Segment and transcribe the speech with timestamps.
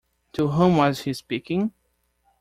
[0.33, 1.73] To whom was he speaking?